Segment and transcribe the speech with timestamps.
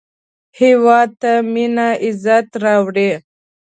[0.59, 3.09] هېواد ته مینه عزت راوړي